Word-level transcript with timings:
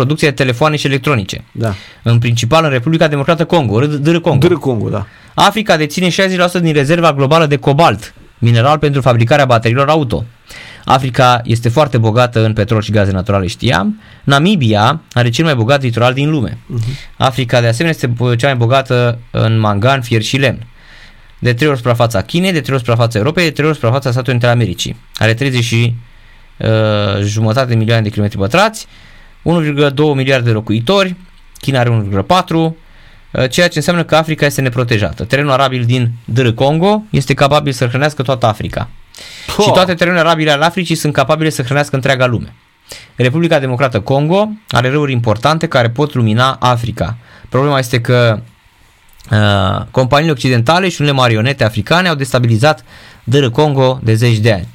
producție 0.00 0.28
de 0.28 0.34
telefoane 0.34 0.76
și 0.76 0.86
electronice. 0.86 1.44
Da. 1.52 1.74
În 2.02 2.18
principal 2.18 2.64
în 2.64 2.70
Republica 2.70 3.08
Democrată 3.08 3.44
Congo, 3.44 3.80
DR 3.80 4.16
Congo. 4.16 4.46
Dr. 4.46 4.54
Congo, 4.54 4.88
da. 4.88 5.06
Africa 5.34 5.76
deține 5.76 6.08
60% 6.08 6.12
din 6.60 6.72
rezerva 6.72 7.12
globală 7.12 7.46
de 7.46 7.56
cobalt, 7.56 8.14
mineral 8.38 8.78
pentru 8.78 9.00
fabricarea 9.00 9.44
bateriilor 9.44 9.88
auto. 9.88 10.24
Africa 10.84 11.40
este 11.44 11.68
foarte 11.68 11.98
bogată 11.98 12.44
în 12.44 12.52
petrol 12.52 12.82
și 12.82 12.90
gaze 12.90 13.10
naturale, 13.10 13.46
știam. 13.46 14.00
Namibia 14.24 15.00
are 15.12 15.28
cel 15.28 15.44
mai 15.44 15.54
bogat 15.54 15.82
litoral 15.82 16.12
din 16.12 16.30
lume. 16.30 16.58
Uh-huh. 16.58 17.12
Africa, 17.16 17.60
de 17.60 17.66
asemenea, 17.66 17.98
este 18.00 18.12
bo- 18.12 18.36
cea 18.36 18.46
mai 18.46 18.56
bogată 18.56 19.18
în 19.30 19.58
mangan, 19.58 20.00
fier 20.00 20.22
și 20.22 20.36
lemn. 20.36 20.66
De 21.38 21.52
trei 21.52 21.68
ori 21.68 21.76
suprafața 21.76 22.22
Chinei, 22.22 22.52
de 22.52 22.60
trei 22.60 22.74
ori 22.74 22.84
suprafața 22.84 23.18
Europei, 23.18 23.44
de 23.44 23.50
trei 23.50 23.66
ori 23.66 23.74
suprafața 23.74 24.10
Statului 24.10 24.32
Unite 24.32 24.46
ale 24.46 24.54
Americii. 24.54 24.96
Are 25.14 25.34
30 25.34 25.64
și 25.64 25.94
uh, 26.56 27.22
jumătate 27.22 27.68
de 27.68 27.74
milioane 27.74 28.02
de 28.02 28.08
kilometri 28.08 28.38
pătrați, 28.38 28.86
1,2 29.42 30.14
miliarde 30.14 30.48
de 30.48 30.54
locuitori, 30.54 31.16
China 31.60 31.78
are 31.78 31.90
1,4, 31.90 32.54
uh, 32.54 32.72
ceea 33.50 33.68
ce 33.68 33.78
înseamnă 33.78 34.04
că 34.04 34.16
Africa 34.16 34.46
este 34.46 34.60
neprotejată. 34.60 35.24
Terenul 35.24 35.50
arabil 35.50 35.84
din 35.84 36.10
DR 36.24 36.48
Congo 36.48 37.02
este 37.10 37.34
capabil 37.34 37.72
să 37.72 37.86
hrănească 37.86 38.22
toată 38.22 38.46
Africa. 38.46 38.88
Puh. 39.46 39.64
Și 39.64 39.70
toate 39.70 39.94
terenurile 39.94 40.28
arabile 40.28 40.50
ale 40.50 40.64
Africii 40.64 40.94
sunt 40.94 41.12
capabile 41.12 41.50
să 41.50 41.62
hrănească 41.62 41.94
întreaga 41.94 42.26
lume. 42.26 42.54
Republica 43.14 43.58
Democrată 43.58 44.00
Congo 44.00 44.48
are 44.68 44.88
râuri 44.88 45.12
importante 45.12 45.66
care 45.66 45.90
pot 45.90 46.14
lumina 46.14 46.56
Africa. 46.60 47.16
Problema 47.48 47.78
este 47.78 48.00
că 48.00 48.40
uh, 49.30 49.84
companiile 49.90 50.32
occidentale 50.32 50.88
și 50.88 51.00
unele 51.00 51.16
marionete 51.16 51.64
africane 51.64 52.08
au 52.08 52.14
destabilizat 52.14 52.84
DR 53.24 53.44
Congo 53.44 53.98
de 54.02 54.14
zeci 54.14 54.38
de 54.38 54.52
ani. 54.52 54.68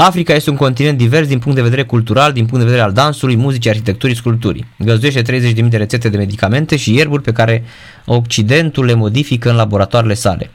Africa 0.00 0.32
este 0.34 0.50
un 0.50 0.56
continent 0.56 0.98
divers 0.98 1.26
din 1.28 1.38
punct 1.38 1.56
de 1.56 1.62
vedere 1.62 1.82
cultural, 1.84 2.32
din 2.32 2.44
punct 2.44 2.58
de 2.58 2.64
vedere 2.64 2.82
al 2.82 2.92
dansului, 2.92 3.36
muzicii, 3.36 3.70
arhitecturii, 3.70 4.16
sculpturii. 4.16 4.66
Găzduiește 4.78 5.22
30.000 5.22 5.68
de 5.68 5.76
rețete 5.76 6.08
de 6.08 6.16
medicamente 6.16 6.76
și 6.76 6.94
ierburi 6.94 7.22
pe 7.22 7.32
care 7.32 7.64
Occidentul 8.04 8.84
le 8.84 8.94
modifică 8.94 9.50
în 9.50 9.56
laboratoarele 9.56 10.14
sale. 10.14 10.50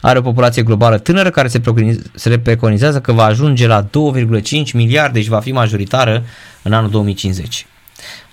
Are 0.00 0.18
o 0.18 0.22
populație 0.22 0.62
globală 0.62 0.98
tânără 0.98 1.30
care 1.30 1.48
se 1.48 1.60
preconiz- 1.60 2.02
se 2.14 2.38
preconizează 2.38 3.00
că 3.00 3.12
va 3.12 3.24
ajunge 3.24 3.66
la 3.66 3.82
2,5 3.82 4.72
miliarde 4.72 5.22
și 5.22 5.28
va 5.28 5.40
fi 5.40 5.52
majoritară 5.52 6.24
în 6.62 6.72
anul 6.72 6.90
2050. 6.90 7.66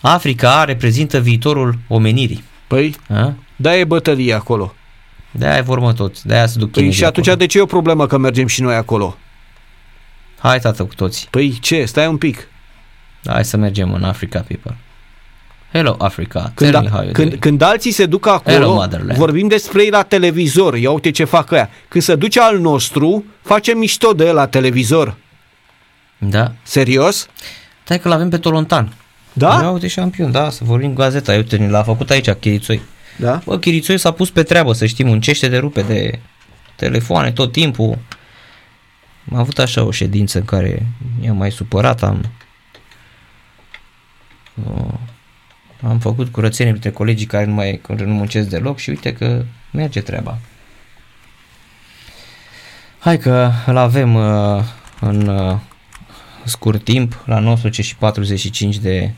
Africa 0.01 0.63
reprezintă 0.63 1.19
viitorul 1.19 1.77
omenirii. 1.87 2.43
Păi, 2.67 2.95
A? 3.09 3.33
da 3.55 3.77
e 3.77 3.83
bătălie 3.83 4.33
acolo. 4.33 4.73
De-aia 5.31 5.61
vormă 5.61 5.93
toți, 5.93 6.27
de-aia 6.27 6.47
se 6.47 6.57
duc 6.59 6.71
Păi 6.71 6.81
chinezii 6.81 6.99
și 7.01 7.05
atunci 7.05 7.27
acolo. 7.27 7.45
de 7.45 7.51
ce 7.51 7.57
e 7.57 7.61
o 7.61 7.65
problemă 7.65 8.07
că 8.07 8.17
mergem 8.17 8.47
și 8.47 8.61
noi 8.61 8.75
acolo? 8.75 9.17
Hai 10.39 10.59
tată 10.59 10.83
cu 10.83 10.95
toți, 10.95 11.27
Păi 11.29 11.57
ce? 11.61 11.85
Stai 11.85 12.07
un 12.07 12.17
pic. 12.17 12.47
hai 13.25 13.45
să 13.45 13.57
mergem 13.57 13.93
în 13.93 14.03
Africa, 14.03 14.39
people. 14.47 14.77
Hello 15.71 15.95
Africa, 15.99 16.51
Când, 16.55 16.71
tell 16.71 16.83
me 16.83 16.89
a, 16.89 16.91
how 16.91 17.01
you 17.03 17.11
când, 17.11 17.27
doing. 17.27 17.41
când 17.41 17.61
alții 17.61 17.91
se 17.91 18.05
duc 18.05 18.25
Hello, 18.25 18.35
acolo, 18.55 18.73
motherland. 18.73 19.17
vorbim 19.17 19.47
despre 19.47 19.83
ei 19.83 19.89
la 19.89 20.03
televizor. 20.03 20.77
Ia 20.77 20.91
uite 20.91 21.11
ce 21.11 21.23
fac 21.23 21.51
ăia. 21.51 21.69
Când 21.87 22.03
se 22.03 22.15
duce 22.15 22.39
al 22.41 22.59
nostru, 22.59 23.25
facem 23.41 23.77
mișto 23.77 24.13
de 24.13 24.25
el 24.25 24.33
la 24.35 24.47
televizor. 24.47 25.15
Da, 26.17 26.51
Serios? 26.63 27.27
stai 27.83 27.99
că 27.99 28.07
l-avem 28.07 28.29
pe 28.29 28.37
Tolontan. 28.37 28.93
Da? 29.33 29.59
Ia 29.61 29.69
uite 29.69 29.87
șampion, 29.87 30.31
da, 30.31 30.49
să 30.49 30.63
vorbim 30.63 30.89
cu 30.89 30.95
gazeta, 30.95 31.33
uite, 31.33 31.57
ne 31.57 31.69
l-a 31.69 31.83
făcut 31.83 32.09
aici 32.09 32.29
Chirițoi. 32.29 32.81
Da? 33.15 33.41
Bă, 33.45 33.57
Chirițoi 33.59 33.97
s-a 33.97 34.11
pus 34.11 34.29
pe 34.29 34.43
treabă, 34.43 34.73
să 34.73 34.85
știm, 34.85 35.07
muncește 35.07 35.47
de 35.47 35.57
rupe 35.57 35.81
de 35.81 36.19
telefoane 36.75 37.31
tot 37.31 37.51
timpul. 37.51 37.97
Am 39.31 39.37
avut 39.37 39.59
așa 39.59 39.83
o 39.83 39.91
ședință 39.91 40.37
în 40.37 40.45
care 40.45 40.85
i-am 41.21 41.37
mai 41.37 41.51
supărat, 41.51 42.03
am 42.03 42.31
o, 44.65 44.99
am 45.87 45.99
făcut 45.99 46.27
curățenie 46.27 46.71
printre 46.71 46.91
colegii 46.91 47.25
care 47.25 47.45
nu 47.45 47.53
mai 47.53 47.79
care 47.83 48.05
nu 48.05 48.13
muncesc 48.13 48.49
deloc 48.49 48.77
și 48.77 48.89
uite 48.89 49.13
că 49.13 49.43
merge 49.71 50.01
treaba. 50.01 50.37
Hai 52.99 53.17
că 53.17 53.51
îl 53.65 53.77
avem 53.77 54.15
uh, 54.15 54.63
în 54.99 55.27
uh, 55.27 55.57
scurt 56.43 56.83
timp, 56.83 57.23
la 57.25 57.39
19 57.39 57.81
și 57.81 57.95
45 57.95 58.77
de 58.77 59.11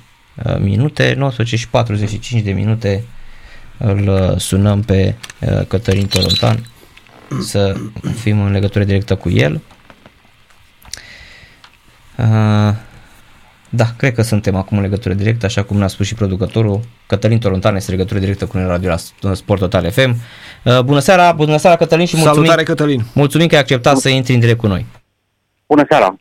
uh, 0.46 0.58
minute, 0.60 1.14
19 1.18 1.56
și 1.56 1.68
45 1.68 2.42
de 2.42 2.52
minute 2.52 3.04
îl 3.78 4.08
uh, 4.08 4.38
sunăm 4.38 4.82
pe 4.82 5.16
uh, 5.40 5.66
Cătălin 5.68 6.08
Tolontan 6.08 6.66
să 7.42 7.76
fim 8.16 8.42
în 8.42 8.52
legătură 8.52 8.84
directă 8.84 9.16
cu 9.16 9.30
el. 9.30 9.62
Uh, 12.22 12.74
da, 13.74 13.86
cred 13.98 14.14
că 14.14 14.22
suntem 14.22 14.56
acum 14.56 14.78
în 14.78 14.84
legătură 14.84 15.14
directă, 15.14 15.46
așa 15.46 15.64
cum 15.64 15.78
ne-a 15.78 15.88
spus 15.88 16.06
și 16.06 16.14
producătorul. 16.14 16.80
Cătălin 17.08 17.40
Tolontan 17.40 17.76
este 17.76 17.92
în 17.92 17.98
legătură 17.98 18.20
directă 18.20 18.46
cu 18.46 18.58
noi 18.58 18.66
la 18.66 18.72
radio 18.72 18.90
la 19.20 19.34
Sport 19.34 19.60
Total 19.60 19.92
FM. 19.92 20.16
Uh, 20.64 20.80
bună 20.80 21.00
seara, 21.00 21.32
bună 21.32 21.58
seara 21.58 21.76
Cătălin 21.76 22.06
și 22.06 22.16
mulțumim, 22.16 22.36
Salutare, 22.38 22.64
Cătălin. 22.64 23.04
mulțumim 23.14 23.48
că 23.48 23.56
ai 23.56 23.62
acceptat 23.62 23.98
să 23.98 24.10
intri 24.10 24.34
în 24.34 24.40
direct 24.40 24.60
cu 24.60 24.68
noi. 24.68 24.86
Bună 25.68 25.86
seara! 25.90 26.16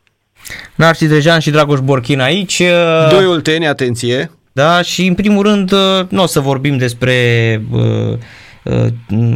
Narcis 0.75 1.07
Drejan 1.07 1.39
și 1.39 1.49
Dragoș 1.51 1.79
Borchin 1.79 2.19
aici. 2.19 2.59
uh, 2.59 3.09
Doi 3.09 3.25
olteni, 3.25 3.67
atenție. 3.67 4.31
Da, 4.51 4.81
și 4.81 5.05
în 5.05 5.13
primul 5.13 5.43
rând 5.43 5.71
uh, 5.71 5.79
nu 6.09 6.21
o 6.23 6.25
să 6.25 6.39
vorbim 6.39 6.77
despre, 6.77 7.15
uh, 7.71 8.17
uh, 8.63 8.87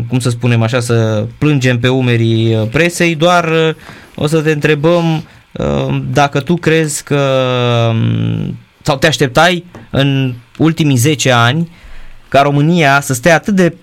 cum 0.07 0.19
să 0.19 0.29
spunem 0.29 0.61
așa, 0.61 0.79
să 0.79 1.25
plângem 1.37 1.79
pe 1.79 1.87
umerii 1.87 2.55
uh, 2.55 2.67
presei, 2.71 3.15
doar 3.15 3.47
uh, 3.51 3.75
o 4.15 4.27
să 4.27 4.41
te 4.41 4.51
întrebăm 4.51 5.13
uh, 5.15 5.21
dacă 6.11 6.41
tu 6.41 6.55
crezi 6.55 7.03
că, 7.03 7.21
um, 7.91 8.57
sau 8.81 8.97
te 8.97 9.07
așteptai 9.07 9.65
în 9.91 10.33
ultimii 10.57 10.95
10 10.95 11.31
ani 11.31 11.69
ca 12.29 12.41
România 12.41 12.99
să 12.99 13.13
stea 13.13 13.35
atât 13.35 13.55
de 13.55 13.75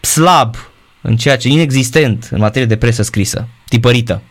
slab 0.00 0.54
în 1.02 1.16
ceea 1.16 1.36
ce 1.36 1.48
inexistent 1.48 2.28
în 2.30 2.38
materie 2.38 2.66
de 2.66 2.76
presă 2.76 3.02
scrisă, 3.02 3.48
tipărită. 3.68 4.22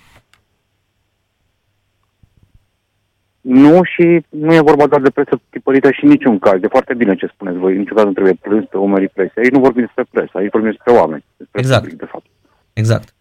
Nu 3.41 3.83
și 3.83 4.25
nu 4.29 4.53
e 4.53 4.59
vorba 4.59 4.87
doar 4.87 5.01
de 5.01 5.09
presă 5.09 5.41
tipărită 5.49 5.91
și 5.91 6.03
în 6.03 6.09
niciun 6.09 6.39
caz. 6.39 6.63
E 6.63 6.67
foarte 6.67 6.93
bine 6.93 7.15
ce 7.15 7.31
spuneți 7.33 7.57
voi. 7.57 7.71
În 7.71 7.77
niciun 7.77 7.95
caz 7.95 8.05
nu 8.05 8.11
trebuie 8.11 8.33
plâns 8.33 8.65
pe 8.65 8.77
umerii 8.77 9.07
presei. 9.07 9.43
Aici 9.43 9.51
nu 9.51 9.59
vorbim 9.59 9.81
despre 9.81 10.05
presă, 10.11 10.31
aici 10.33 10.51
vorbim 10.51 10.71
despre 10.71 10.93
oameni. 10.93 11.23
Despre 11.37 11.59
Exact. 11.59 11.81
Public, 11.81 11.99
de 11.99 12.05
fapt. 12.05 12.25
Exact. 12.73 13.13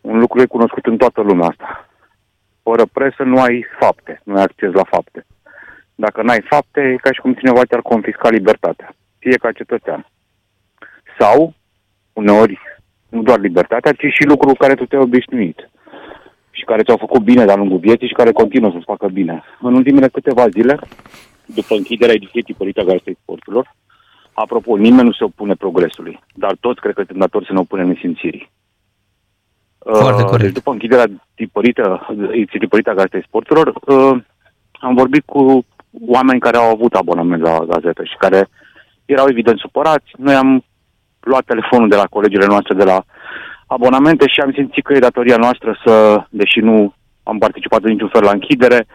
Un 0.00 0.18
lucru 0.18 0.40
e 0.40 0.46
cunoscut 0.46 0.86
în 0.86 0.96
toată 0.96 1.20
lumea 1.20 1.48
asta. 1.48 1.87
Fără 2.68 2.84
presă 2.92 3.22
nu 3.22 3.40
ai 3.40 3.64
fapte, 3.80 4.20
nu 4.24 4.34
ai 4.36 4.42
acces 4.42 4.72
la 4.72 4.84
fapte. 4.84 5.26
Dacă 5.94 6.22
n-ai 6.22 6.42
fapte, 6.50 6.80
e 6.80 7.04
ca 7.06 7.12
și 7.12 7.20
cum 7.20 7.34
cineva 7.34 7.64
ți-ar 7.64 7.80
confisca 7.80 8.28
libertatea. 8.30 8.88
Fie 9.18 9.36
ca 9.36 9.52
cetățean. 9.52 10.06
Sau, 11.18 11.54
uneori, 12.12 12.58
nu 13.08 13.22
doar 13.22 13.38
libertatea, 13.38 13.92
ci 13.92 14.06
și 14.16 14.24
lucruri 14.24 14.54
cu 14.54 14.62
care 14.62 14.74
tu 14.74 14.86
te-ai 14.86 15.02
obișnuit 15.02 15.70
și 16.50 16.64
care 16.64 16.82
ți-au 16.82 16.96
făcut 16.96 17.22
bine 17.22 17.44
de-a 17.44 17.56
lungul 17.56 17.78
vieții 17.78 18.06
și 18.06 18.20
care 18.20 18.32
continuă 18.32 18.70
să-ți 18.70 18.90
facă 18.92 19.08
bine. 19.08 19.42
În 19.60 19.74
ultimele 19.74 20.08
câteva 20.08 20.48
zile, 20.48 20.78
după 21.46 21.74
închiderea 21.74 22.14
ediției 22.14 22.42
tipărite 22.42 22.80
a 22.80 22.84
Gazetei 22.84 23.18
Sporturilor, 23.22 23.74
apropo, 24.32 24.76
nimeni 24.76 25.08
nu 25.08 25.12
se 25.12 25.24
opune 25.24 25.54
progresului, 25.54 26.20
dar 26.34 26.56
toți 26.60 26.80
cred 26.80 26.94
că 26.94 27.02
sunt 27.06 27.18
datori 27.18 27.46
să 27.46 27.52
ne 27.52 27.58
opunem 27.58 27.88
nesimțirii. 27.88 28.50
Foarte 29.92 30.22
Uh, 30.22 30.28
corect. 30.28 30.42
Deci 30.42 30.52
după 30.52 30.70
închiderea 30.70 31.06
tipărită, 31.34 32.06
ediției 32.10 32.60
tipărite 32.60 32.90
a 32.90 32.94
Gazetei 32.94 33.24
Sporturilor, 33.26 33.74
uh, 33.86 34.20
am 34.72 34.94
vorbit 34.94 35.22
cu 35.26 35.64
oameni 36.06 36.40
care 36.40 36.56
au 36.56 36.70
avut 36.70 36.94
abonament 36.94 37.42
la 37.42 37.58
gazetă 37.68 38.04
și 38.04 38.16
care 38.18 38.48
erau 39.04 39.26
evident 39.28 39.58
supărați. 39.58 40.10
Noi 40.16 40.34
am 40.34 40.64
luat 41.20 41.44
telefonul 41.44 41.88
de 41.88 41.96
la 41.96 42.04
colegile 42.04 42.46
noastre 42.46 42.74
de 42.74 42.84
la 42.84 43.02
abonamente 43.66 44.28
și 44.28 44.40
am 44.40 44.52
simțit 44.52 44.84
că 44.84 44.92
e 44.92 45.08
datoria 45.08 45.36
noastră 45.36 45.78
să, 45.84 46.24
deși 46.30 46.58
nu 46.58 46.94
am 47.22 47.38
participat 47.38 47.82
în 47.82 47.90
niciun 47.90 48.08
fel 48.08 48.22
la 48.22 48.30
închidere, 48.30 48.86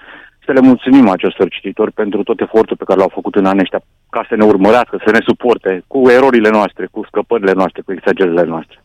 să 0.45 0.51
le 0.51 0.59
mulțumim 0.59 1.09
acestor 1.09 1.49
cititori 1.49 1.91
pentru 1.91 2.23
tot 2.23 2.39
efortul 2.39 2.77
pe 2.77 2.83
care 2.83 2.99
l-au 2.99 3.11
făcut 3.13 3.35
în 3.35 3.45
anii 3.45 3.61
ăștia 3.61 3.81
ca 4.09 4.25
să 4.29 4.35
ne 4.35 4.45
urmărească, 4.45 5.01
să 5.05 5.11
ne 5.11 5.19
suporte 5.25 5.83
cu 5.87 6.09
erorile 6.09 6.49
noastre, 6.49 6.87
cu 6.91 7.03
scăpările 7.05 7.51
noastre, 7.51 7.81
cu 7.81 7.91
exagerările 7.91 8.43
noastre. 8.43 8.83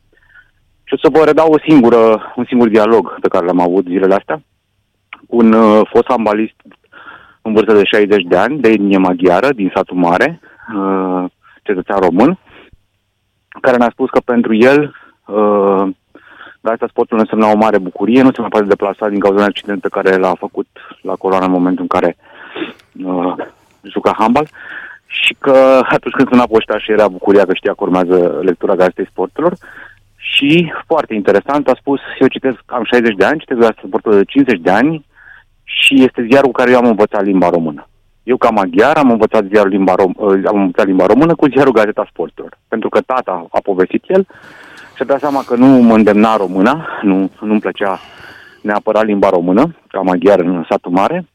Și 0.89 0.95
o 0.95 0.97
să 1.03 1.19
vă 1.19 1.25
redau 1.25 1.53
o 1.53 1.59
singură, 1.69 2.33
un 2.37 2.45
singur 2.49 2.69
dialog 2.69 3.19
pe 3.21 3.29
care 3.29 3.47
l-am 3.47 3.61
avut 3.61 3.87
zilele 3.87 4.15
astea 4.15 4.43
cu 5.29 5.37
un 5.37 5.53
uh, 5.53 5.81
fost 5.93 6.09
ambalist 6.09 6.55
în 7.43 7.53
vârstă 7.53 7.73
de 7.73 7.85
60 7.85 8.23
de 8.23 8.37
ani, 8.37 8.61
de 8.61 8.69
etnie 8.69 8.99
maghiară, 8.99 9.53
din 9.53 9.73
satul 9.75 9.97
mare, 9.97 10.41
uh, 10.75 11.25
cetățean 11.63 11.99
român, 11.99 12.39
care 13.61 13.77
ne-a 13.77 13.91
spus 13.93 14.11
că 14.11 14.21
pentru 14.25 14.55
el 14.55 14.95
uh, 15.27 15.89
Gazeta 16.61 16.87
Sportului 16.89 17.23
însemna 17.23 17.53
o 17.53 17.57
mare 17.57 17.79
bucurie, 17.79 18.23
nu 18.23 18.33
se 18.33 18.41
mai 18.41 18.49
poate 18.49 18.67
deplasa 18.67 19.09
din 19.09 19.19
cauza 19.19 19.37
unui 19.37 19.49
accident 19.49 19.81
pe 19.81 19.89
care 19.89 20.17
l-a 20.17 20.35
făcut 20.35 20.67
la 21.03 21.15
coloană 21.15 21.45
în 21.45 21.51
momentul 21.51 21.83
în 21.83 22.01
care 22.01 22.17
uh, 23.05 23.35
juca 23.83 24.15
handbal 24.19 24.49
și 25.07 25.37
că 25.39 25.81
atunci 25.89 26.15
când 26.15 26.29
suna 26.29 26.47
poșta 26.47 26.79
și 26.79 26.91
era 26.91 27.09
bucuria 27.09 27.45
că 27.45 27.55
știa 27.55 27.73
că 27.73 27.85
urmează 27.85 28.41
lectura 28.43 28.75
Gazetei 28.75 29.09
Sporturilor 29.11 29.57
și 30.39 30.73
foarte 30.87 31.15
interesant 31.15 31.69
a 31.69 31.77
spus, 31.81 32.01
eu 32.21 32.27
citesc, 32.27 32.59
am 32.67 32.85
60 32.85 33.15
de 33.15 33.25
ani, 33.25 33.39
citesc 33.39 33.61
Gazeta 33.61 33.83
Sporturilor 33.87 34.25
de 34.25 34.31
50 34.31 34.61
de 34.61 34.71
ani 34.71 35.07
și 35.63 35.95
este 36.03 36.27
ziarul 36.31 36.51
cu 36.51 36.59
care 36.59 36.71
eu 36.71 36.79
am 36.79 36.87
învățat 36.87 37.25
limba 37.25 37.49
română. 37.49 37.89
Eu, 38.23 38.37
ca 38.37 38.51
maghiar, 38.51 38.97
am 38.97 39.11
învățat, 39.11 39.45
ziarul 39.45 39.71
limba 39.71 39.95
rom- 39.95 40.17
uh, 40.17 40.41
am 40.47 40.61
învățat 40.61 40.87
limba 40.87 41.07
română 41.07 41.35
cu 41.35 41.47
ziarul 41.47 41.73
Gazeta 41.73 42.07
Sporturilor. 42.11 42.59
Pentru 42.69 42.89
că 42.89 43.01
tata 43.01 43.47
a 43.51 43.61
povestit 43.63 44.05
el 44.07 44.27
și 44.97 45.03
a 45.03 45.05
dat 45.05 45.19
seama 45.21 45.43
că 45.47 45.55
nu 45.57 45.67
mă 45.67 45.95
îndemna 45.95 46.37
româna, 46.37 46.89
nu, 47.03 47.31
nu-mi 47.41 47.61
plăcea 47.61 48.01
neapărat 48.63 49.05
limba 49.05 49.29
română, 49.29 49.77
ca 49.89 50.01
maghiar 50.01 50.39
în 50.39 50.65
satul 50.69 50.93
mare, 50.93 51.27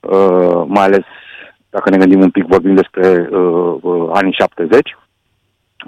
uh, 0.00 0.64
mai 0.66 0.84
ales 0.84 1.04
dacă 1.70 1.90
ne 1.90 1.96
gândim 1.96 2.20
un 2.20 2.30
pic, 2.30 2.46
vorbim 2.46 2.74
despre 2.74 3.28
uh, 3.30 3.74
uh, 3.80 4.10
anii 4.12 4.32
70, 4.32 4.96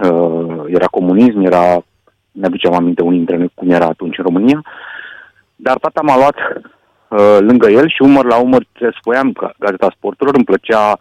uh, 0.02 0.64
era 0.66 0.86
comunism, 0.86 1.40
era, 1.40 1.84
ne 2.34 2.46
aducem 2.46 2.72
aminte 2.72 3.02
unii 3.02 3.16
dintre 3.16 3.36
noi 3.36 3.50
cum 3.54 3.70
era 3.70 3.86
atunci 3.86 4.18
în 4.18 4.24
România, 4.24 4.62
dar 5.56 5.78
tata 5.78 6.00
m-a 6.02 6.16
luat 6.16 6.36
uh, 6.36 7.38
lângă 7.40 7.70
el 7.70 7.88
și 7.88 8.02
umăr 8.02 8.24
la 8.24 8.36
umăr 8.36 8.66
spuneam 8.98 9.32
că 9.32 9.50
Gazeta 9.58 9.92
Sporturilor, 9.96 10.34
îmi 10.34 10.44
plăcea 10.44 10.98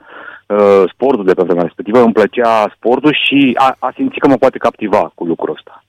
uh, 0.48 0.84
sportul 0.94 1.26
de 1.26 1.34
pe 1.34 1.44
vremea 1.44 1.64
respectivă, 1.64 2.00
îmi 2.00 2.14
plăcea 2.14 2.74
sportul 2.76 3.18
și 3.26 3.52
a, 3.58 3.76
a 3.80 3.92
simțit 3.96 4.22
că 4.22 4.28
mă 4.28 4.38
poate 4.38 4.58
captiva 4.58 5.12
cu 5.16 5.26
lucrul 5.26 5.56
ăsta. 5.58 5.84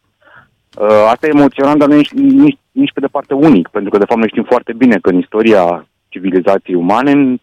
Uh, 0.78 1.06
asta 1.12 1.26
e 1.26 1.36
emoționant, 1.38 1.78
dar 1.78 1.88
nu 1.88 1.94
nici, 1.96 2.12
nici, 2.12 2.58
nici 2.72 2.92
pe 2.92 3.00
departe 3.00 3.34
unic, 3.34 3.68
pentru 3.68 3.90
că 3.90 3.98
de 3.98 4.04
fapt 4.04 4.18
noi 4.18 4.28
știm 4.28 4.42
foarte 4.42 4.72
bine 4.72 4.96
că 5.02 5.10
în 5.10 5.18
istoria 5.18 5.86
civilizației 6.08 6.76
umane, 6.76 7.10
în 7.10 7.38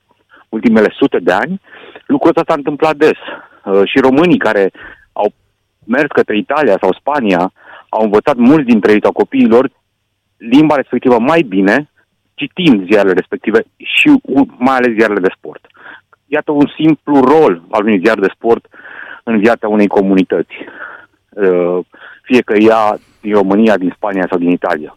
ultimele 0.49 0.93
sute 0.97 1.19
de 1.19 1.31
ani, 1.31 1.61
lucrul 2.05 2.29
ăsta 2.29 2.43
s-a 2.47 2.53
întâmplat 2.57 2.95
des. 2.95 3.19
Uh, 3.65 3.81
și 3.85 3.99
românii 3.99 4.37
care 4.37 4.71
au 5.11 5.27
mers 5.85 6.07
către 6.07 6.37
Italia 6.37 6.77
sau 6.81 6.93
Spania 6.93 7.51
au 7.95 8.03
învățat 8.03 8.35
mulți 8.35 8.69
dintre 8.71 8.91
ei 8.91 9.01
sau 9.01 9.11
copiilor 9.11 9.71
limba 10.37 10.75
respectivă 10.75 11.19
mai 11.19 11.41
bine, 11.41 11.91
citind 12.33 12.85
ziarele 12.91 13.13
respective 13.13 13.63
și 13.77 14.09
mai 14.57 14.75
ales 14.75 14.93
ziarele 14.97 15.19
de 15.19 15.33
sport. 15.37 15.65
Iată 16.25 16.51
un 16.51 16.67
simplu 16.79 17.19
rol 17.19 17.63
al 17.69 17.83
unui 17.83 18.01
ziar 18.03 18.19
de 18.19 18.31
sport 18.35 18.65
în 19.23 19.39
viața 19.39 19.67
unei 19.67 19.87
comunități. 19.87 20.53
Uh, 21.29 21.79
fie 22.23 22.41
că 22.41 22.53
ea 22.57 22.99
din 23.21 23.33
România, 23.33 23.77
din 23.77 23.93
Spania 23.95 24.27
sau 24.29 24.37
din 24.37 24.49
Italia. 24.49 24.95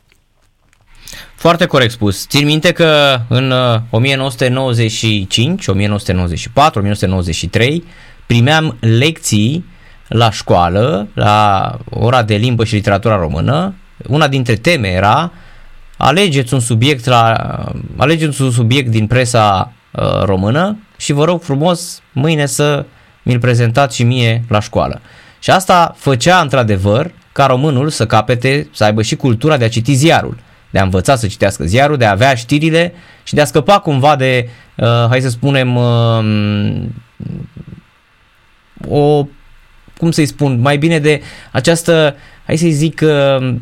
Foarte 1.35 1.67
corect 1.67 1.90
spus. 1.90 2.26
Țin 2.29 2.47
minte 2.47 2.73
că 2.73 3.17
în 3.29 3.52
1995, 3.90 5.67
1994, 5.67 6.79
1993 6.79 7.85
primeam 8.26 8.76
lecții 8.81 9.64
la 10.08 10.30
școală, 10.30 11.08
la 11.14 11.78
ora 11.90 12.22
de 12.22 12.34
limbă 12.34 12.64
și 12.64 12.74
literatura 12.74 13.16
română. 13.16 13.74
Una 14.08 14.28
dintre 14.28 14.54
teme 14.54 14.88
era 14.88 15.32
alegeți 15.96 16.54
un 16.54 16.60
subiect 16.60 17.04
la 17.04 17.34
alegeți 17.96 18.40
un 18.40 18.50
subiect 18.50 18.90
din 18.90 19.06
presa 19.06 19.72
uh, 19.90 20.22
română 20.22 20.78
și 20.96 21.12
vă 21.12 21.24
rog 21.24 21.42
frumos 21.42 22.02
mâine 22.12 22.46
să 22.46 22.84
mi-l 23.22 23.38
prezentați 23.38 23.96
și 23.96 24.02
mie 24.02 24.44
la 24.48 24.60
școală. 24.60 25.00
Și 25.38 25.50
asta 25.50 25.94
făcea 25.96 26.40
într-adevăr 26.40 27.10
ca 27.32 27.46
românul 27.46 27.88
să 27.88 28.06
capete, 28.06 28.68
să 28.72 28.84
aibă 28.84 29.02
și 29.02 29.16
cultura 29.16 29.56
de 29.56 29.64
a 29.64 29.68
citi 29.68 29.92
ziarul, 29.92 30.36
de 30.70 30.78
a 30.78 30.82
învăța 30.82 31.16
să 31.16 31.26
citească 31.26 31.64
ziarul, 31.64 31.96
de 31.96 32.04
a 32.04 32.10
avea 32.10 32.34
știrile 32.34 32.92
și 33.22 33.34
de 33.34 33.40
a 33.40 33.44
scăpa 33.44 33.78
cumva 33.78 34.16
de, 34.16 34.48
uh, 34.76 34.86
hai 35.08 35.20
să 35.20 35.28
spunem, 35.28 35.76
uh, 35.76 36.82
o, 38.88 39.26
cum 39.96 40.11
să-i 40.11 40.26
spun, 40.26 40.61
mai 40.61 40.76
bine 40.76 40.99
de 40.99 41.20
această, 41.52 42.17
hai 42.46 42.56
să-i 42.56 42.70
zic, 42.70 43.00
uh, 43.05 43.55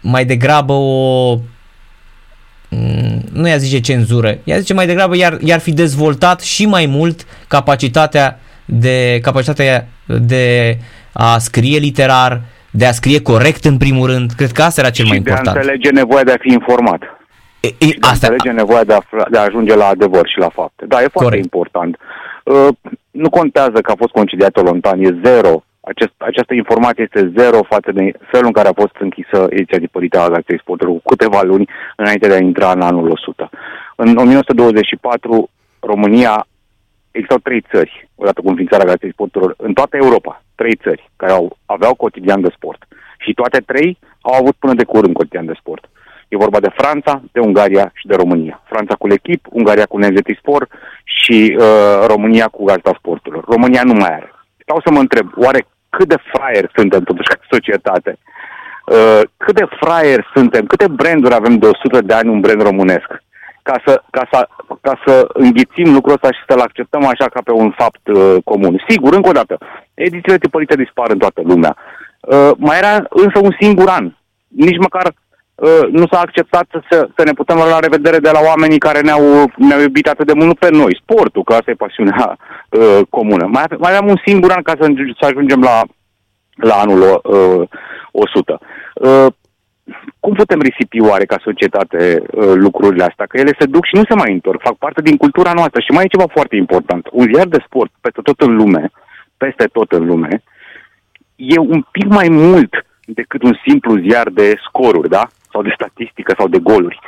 mai 0.00 0.24
degrabă 0.24 0.72
o, 0.72 1.34
mm, 2.68 3.22
nu 3.32 3.48
i-a 3.48 3.56
zice 3.56 3.80
cenzură, 3.80 4.38
i-a 4.44 4.58
zice 4.58 4.74
mai 4.74 4.86
degrabă 4.86 5.16
iar, 5.16 5.38
iar 5.40 5.58
fi 5.58 5.72
dezvoltat 5.72 6.40
și 6.40 6.66
mai 6.66 6.86
mult 6.86 7.26
capacitatea 7.48 8.40
de, 8.64 9.18
capacitatea 9.22 9.88
de 10.06 10.76
a 11.12 11.38
scrie 11.38 11.78
literar, 11.78 12.40
de 12.70 12.86
a 12.86 12.92
scrie 12.92 13.22
corect 13.22 13.64
în 13.64 13.76
primul 13.76 14.06
rând. 14.06 14.32
Cred 14.36 14.52
că 14.52 14.62
asta 14.62 14.80
era 14.80 14.90
cel 14.90 15.04
și 15.04 15.10
mai 15.10 15.18
important. 15.18 15.44
de 15.44 15.50
a 15.50 15.60
înțelege 15.60 15.90
nevoia 15.90 16.24
de 16.24 16.32
a 16.32 16.36
fi 16.40 16.52
informat. 16.52 17.02
E, 17.60 17.66
e, 17.78 17.84
și 17.84 17.98
de 17.98 18.06
asta, 18.06 18.26
a 18.26 18.30
înțelege 18.30 18.56
nevoia 18.56 18.84
de 18.84 18.92
a, 18.92 19.00
de 19.30 19.38
a 19.38 19.42
ajunge 19.42 19.74
la 19.74 19.86
adevăr 19.86 20.28
și 20.28 20.38
la 20.38 20.48
fapte. 20.48 20.84
Da, 20.88 20.96
e 20.96 21.08
foarte 21.08 21.18
Corect. 21.18 21.42
important. 21.42 21.98
Uh, 22.44 22.68
nu 23.10 23.30
contează 23.30 23.80
că 23.80 23.90
a 23.90 23.94
fost 23.98 24.12
concediat 24.12 24.56
Olontan, 24.56 25.00
e 25.00 25.20
zero. 25.24 25.64
Acest, 25.80 26.12
această 26.16 26.54
informație 26.54 27.02
este 27.02 27.32
zero 27.36 27.62
față 27.62 27.92
de 27.92 28.12
felul 28.30 28.46
în 28.46 28.52
care 28.52 28.68
a 28.68 28.80
fost 28.82 28.96
închisă 28.98 29.46
ediția 29.48 29.78
tipărită 29.78 30.20
a 30.20 30.28
Gazetei 30.28 30.58
Sportului 30.58 30.94
cu 30.94 31.02
câteva 31.14 31.42
luni 31.42 31.68
înainte 31.96 32.28
de 32.28 32.34
a 32.34 32.38
intra 32.38 32.70
în 32.72 32.80
anul 32.80 33.10
100. 33.10 33.50
În 33.96 34.16
1924, 34.16 35.50
România 35.80 36.46
existau 37.10 37.38
trei 37.38 37.64
țări, 37.70 38.08
odată 38.14 38.40
cu 38.40 38.48
înființarea 38.48 38.84
Gazetei 38.84 39.12
Sporturilor, 39.12 39.54
în 39.56 39.72
toată 39.72 39.96
Europa, 39.96 40.42
trei 40.54 40.74
țări 40.82 41.10
care 41.16 41.32
au, 41.32 41.56
aveau 41.66 41.94
cotidian 41.94 42.40
de 42.40 42.52
sport. 42.56 42.86
Și 43.18 43.34
toate 43.34 43.58
trei 43.66 43.98
au 44.20 44.34
avut 44.34 44.54
până 44.58 44.74
de 44.74 44.84
curând 44.84 45.14
cotidian 45.14 45.46
de 45.46 45.58
sport. 45.58 45.88
E 46.28 46.36
vorba 46.36 46.60
de 46.60 46.74
Franța, 46.76 47.22
de 47.32 47.40
Ungaria 47.40 47.90
și 47.94 48.06
de 48.06 48.14
România. 48.14 48.62
Franța 48.64 48.94
cu 48.94 49.08
l'Echip, 49.08 49.42
Ungaria 49.50 49.86
cu 49.86 49.98
NZT 49.98 50.28
Sport 50.38 50.70
și 51.04 51.56
uh, 51.58 52.06
România 52.06 52.46
cu 52.46 52.64
Gazeta 52.64 52.92
Sporturilor. 52.98 53.44
România 53.44 53.82
nu 53.84 53.92
mai 53.92 54.14
are. 54.14 54.32
Stau 54.70 54.82
să 54.84 54.92
mă 54.92 55.00
întreb, 55.00 55.30
oare 55.36 55.66
cât 55.88 56.08
de 56.08 56.16
fraier 56.32 56.70
suntem 56.74 57.02
totuși 57.02 57.28
ca 57.28 57.36
societate? 57.50 58.18
Uh, 58.86 59.20
cât 59.36 59.54
de 59.54 59.66
fraier 59.80 60.30
suntem? 60.34 60.66
Câte 60.66 60.88
branduri 60.88 61.34
avem 61.34 61.58
de 61.58 61.66
100 61.66 62.00
de 62.00 62.14
ani 62.14 62.28
un 62.28 62.40
brand 62.40 62.62
românesc? 62.62 63.08
Ca 63.62 63.82
să, 63.86 64.02
ca, 64.10 64.28
să, 64.32 64.48
ca 64.80 65.00
să 65.06 65.28
înghițim 65.32 65.92
lucrul 65.92 66.14
ăsta 66.14 66.30
și 66.32 66.44
să-l 66.48 66.60
acceptăm 66.60 67.06
așa 67.06 67.26
ca 67.28 67.40
pe 67.44 67.52
un 67.52 67.70
fapt 67.70 68.06
uh, 68.08 68.36
comun. 68.44 68.84
Sigur, 68.88 69.14
încă 69.14 69.28
o 69.28 69.38
dată, 69.40 69.58
edițiile 69.94 70.38
tipărite 70.38 70.74
dispar 70.76 71.10
în 71.10 71.18
toată 71.18 71.40
lumea. 71.44 71.76
Uh, 72.20 72.50
mai 72.56 72.78
era 72.78 72.94
însă 73.08 73.38
un 73.42 73.54
singur 73.60 73.88
an. 73.88 74.12
Nici 74.48 74.78
măcar 74.78 75.06
uh, 75.06 75.12
nu 75.90 76.06
s-a 76.10 76.20
acceptat 76.20 76.66
să, 76.90 77.08
să 77.16 77.24
ne 77.24 77.32
putem 77.32 77.56
la 77.56 77.78
revedere 77.78 78.18
de 78.18 78.30
la 78.32 78.40
oamenii 78.44 78.78
care 78.78 79.00
ne-au, 79.00 79.50
ne-au 79.56 79.80
iubit 79.80 80.06
atât 80.08 80.26
de 80.26 80.32
mult, 80.32 80.46
nu 80.46 80.54
pe 80.54 80.70
noi, 80.70 81.00
sportul, 81.02 81.44
că 81.44 81.52
asta 81.52 81.70
e 81.70 81.84
pasiunea 81.86 82.38
uh, 82.70 83.00
comună. 83.08 83.46
Mai, 83.46 83.64
mai 83.78 83.90
aveam 83.90 84.08
un 84.08 84.20
singur 84.24 84.50
an 84.50 84.62
ca 84.62 84.72
să, 84.80 84.86
să 85.20 85.26
ajungem 85.26 85.60
la, 85.60 85.82
la 86.54 86.74
anul 86.74 87.20
uh, 87.24 87.68
100. 88.12 88.60
Uh, 88.94 89.26
cum 90.20 90.34
putem 90.34 90.60
risipi 90.60 91.00
oare 91.00 91.24
ca 91.24 91.36
societate 91.42 92.22
uh, 92.22 92.52
lucrurile 92.54 93.04
astea? 93.04 93.26
Că 93.26 93.36
ele 93.36 93.56
se 93.58 93.66
duc 93.66 93.84
și 93.84 93.94
nu 93.94 94.04
se 94.08 94.14
mai 94.14 94.32
întorc, 94.32 94.60
fac 94.60 94.76
parte 94.76 95.02
din 95.02 95.16
cultura 95.16 95.52
noastră. 95.52 95.80
Și 95.80 95.90
mai 95.90 96.04
e 96.04 96.14
ceva 96.16 96.26
foarte 96.32 96.56
important. 96.56 97.08
Un 97.12 97.26
ziar 97.32 97.46
de 97.46 97.62
sport 97.66 97.90
peste 98.00 98.20
tot 98.22 98.40
în 98.40 98.56
lume, 98.56 98.90
peste 99.36 99.64
tot 99.72 99.92
în 99.92 100.06
lume, 100.06 100.42
e 101.36 101.58
un 101.58 101.84
pic 101.90 102.06
mai 102.06 102.28
mult 102.28 102.86
decât 103.04 103.42
un 103.42 103.54
simplu 103.66 103.96
ziar 103.96 104.28
de 104.28 104.54
scoruri, 104.66 105.08
da? 105.08 105.28
Sau 105.52 105.62
de 105.62 105.72
statistică 105.74 106.34
sau 106.38 106.48
de 106.48 106.58
goluri. 106.58 107.00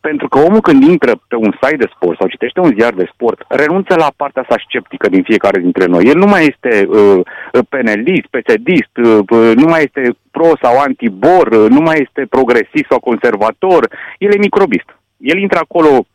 Pentru 0.00 0.28
că 0.28 0.38
omul 0.38 0.60
când 0.60 0.82
intră 0.82 1.12
pe 1.28 1.36
un 1.36 1.52
site 1.60 1.76
de 1.76 1.90
sport 1.94 2.18
sau 2.18 2.28
citește 2.28 2.60
un 2.60 2.72
ziar 2.78 2.92
de 2.92 3.10
sport, 3.12 3.44
renunță 3.48 3.94
la 3.94 4.12
partea 4.16 4.46
sa 4.48 4.56
sceptică 4.66 5.08
din 5.08 5.22
fiecare 5.22 5.60
dintre 5.60 5.84
noi. 5.84 6.04
El 6.04 6.16
nu 6.16 6.26
mai 6.26 6.46
este 6.52 6.86
uh, 6.86 7.20
penelist, 7.68 8.26
pesedist, 8.30 8.94
uh, 8.96 9.52
nu 9.54 9.66
mai 9.68 9.82
este 9.82 10.16
pro 10.30 10.50
sau 10.62 10.78
anti-bor, 10.78 11.46
uh, 11.46 11.68
nu 11.68 11.80
mai 11.80 11.98
este 12.06 12.26
progresist 12.30 12.88
sau 12.88 13.00
conservator, 13.00 13.88
el 14.18 14.34
e 14.34 14.38
microbist. 14.38 14.88
El 15.16 15.38
intră 15.38 15.58
acolo 15.58 16.06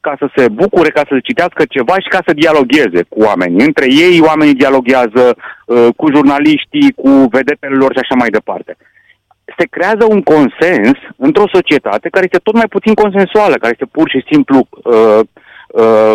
ca 0.00 0.14
să 0.18 0.28
se 0.36 0.48
bucure, 0.48 0.90
ca 0.90 1.02
să 1.08 1.26
citească 1.28 1.62
ceva 1.68 1.94
și 1.98 2.08
ca 2.08 2.20
să 2.26 2.32
dialogueze 2.32 3.02
cu 3.08 3.18
oamenii. 3.20 3.64
Între 3.64 3.86
ei 3.88 4.20
oamenii 4.20 4.54
dialoguează 4.62 5.24
uh, 5.34 5.88
cu 5.96 6.10
jurnaliștii, 6.14 6.92
cu 6.92 7.10
vedetele 7.30 7.74
lor 7.74 7.92
și 7.92 7.98
așa 8.02 8.14
mai 8.14 8.28
departe 8.28 8.76
se 9.58 9.64
creează 9.70 10.04
un 10.08 10.22
consens 10.22 10.98
într-o 11.16 11.48
societate 11.52 12.08
care 12.08 12.24
este 12.24 12.38
tot 12.42 12.54
mai 12.54 12.68
puțin 12.68 12.94
consensuală, 12.94 13.54
care 13.54 13.72
este 13.72 13.86
pur 13.96 14.08
și 14.10 14.24
simplu 14.30 14.68
uh, 14.70 15.20
uh, 15.68 16.12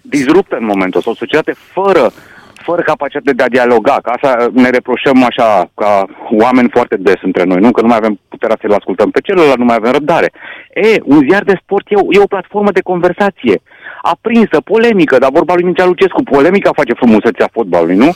disruptă 0.00 0.56
în 0.56 0.64
momentul 0.64 0.98
ăsta, 0.98 1.10
o 1.10 1.14
societate 1.14 1.52
fără, 1.52 2.10
fără 2.54 2.82
capacitate 2.82 3.32
de 3.32 3.42
a 3.42 3.48
dialoga, 3.48 3.98
că 4.02 4.10
asta 4.10 4.46
ne 4.52 4.70
reproșăm 4.70 5.24
așa 5.24 5.70
ca 5.74 6.06
oameni 6.30 6.70
foarte 6.72 6.96
des 6.96 7.20
între 7.22 7.44
noi, 7.44 7.60
nu? 7.60 7.70
Că 7.70 7.80
nu 7.80 7.86
mai 7.86 7.96
avem 7.96 8.18
puterea 8.28 8.58
să-l 8.60 8.72
ascultăm 8.72 9.10
pe 9.10 9.20
celălalt, 9.20 9.58
nu 9.58 9.64
mai 9.64 9.76
avem 9.78 9.92
răbdare. 9.92 10.32
E, 10.74 11.00
un 11.04 11.20
ziar 11.28 11.42
de 11.42 11.58
sport 11.62 11.84
e 11.88 11.94
o, 11.94 12.06
e 12.10 12.18
o 12.22 12.32
platformă 12.34 12.70
de 12.70 12.80
conversație, 12.80 13.60
aprinsă, 14.02 14.60
polemică, 14.60 15.18
dar 15.18 15.30
vorba 15.32 15.54
lui 15.54 15.64
Mircea 15.64 15.86
Lucescu, 15.86 16.22
polemica 16.22 16.70
face 16.72 16.92
frumusețea 16.92 17.48
fotbalului, 17.52 17.96
nu? 17.96 18.10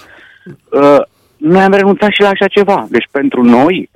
Uh, 0.71 1.01
noi 1.37 1.63
am 1.63 1.73
renunțat 1.73 2.11
și 2.11 2.21
la 2.21 2.29
așa 2.29 2.47
ceva. 2.47 2.87
Deci 2.91 3.09
pentru 3.11 3.43
noi, 3.43 3.91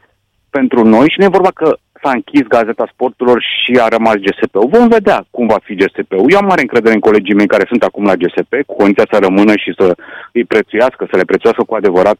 pentru 0.58 0.80
noi 0.94 1.06
și 1.08 1.18
nu 1.18 1.24
e 1.24 1.38
vorba 1.38 1.52
că 1.60 1.68
s-a 2.02 2.10
închis 2.18 2.44
Gazeta 2.54 2.86
Sporturilor 2.92 3.38
și 3.52 3.72
a 3.84 3.88
rămas 3.88 4.16
GSP-ul. 4.24 4.72
Vom 4.76 4.88
vedea 4.88 5.18
cum 5.30 5.46
va 5.46 5.58
fi 5.66 5.74
GSP-ul. 5.80 6.30
Eu 6.32 6.38
am 6.38 6.50
mare 6.50 6.60
încredere 6.60 6.94
în 6.94 7.06
colegii 7.08 7.38
mei 7.38 7.52
care 7.54 7.64
sunt 7.68 7.82
acum 7.82 8.04
la 8.04 8.20
GSP, 8.20 8.52
cu 8.66 8.74
condiția 8.76 9.06
să 9.12 9.18
rămână 9.26 9.52
și 9.56 9.74
să 9.78 9.86
îi 10.32 10.44
prețuiască, 10.44 11.02
să 11.10 11.16
le 11.16 11.30
prețuiască 11.30 11.62
cu 11.66 11.74
adevărat 11.74 12.18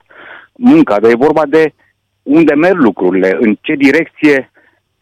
munca, 0.53 1.00
dar 1.00 1.11
e 1.11 1.26
vorba 1.29 1.45
de 1.47 1.73
unde 2.23 2.55
merg 2.55 2.79
lucrurile, 2.88 3.37
în 3.41 3.57
ce 3.61 3.75
direcție 3.75 4.50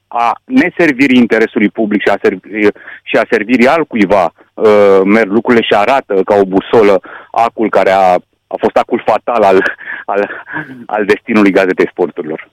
a 0.09 0.33
neservirii 0.45 1.23
interesului 1.25 1.69
public 1.69 2.01
și 2.01 2.09
a, 2.09 2.19
servi, 2.23 2.49
și 3.03 3.17
a 3.17 3.25
servirii 3.31 3.67
altcuiva 3.77 4.25
uh, 4.55 5.01
merg 5.05 5.31
lucrurile 5.31 5.65
și 5.69 5.75
arată 5.75 6.15
ca 6.25 6.35
o 6.35 6.45
busolă 6.55 7.01
acul 7.31 7.69
care 7.71 7.91
a, 7.91 8.09
a 8.55 8.57
fost 8.65 8.77
acul 8.77 9.03
fatal 9.07 9.43
al, 9.43 9.59
al, 10.05 10.31
al 10.87 11.05
destinului 11.05 11.57
gazetei 11.59 11.89
sporturilor. 11.91 12.51